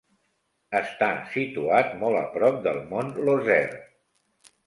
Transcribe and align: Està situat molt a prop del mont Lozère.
Està 0.79 1.09
situat 1.33 1.93
molt 2.01 2.19
a 2.23 2.25
prop 2.37 2.57
del 2.69 2.81
mont 2.95 3.11
Lozère. 3.29 3.79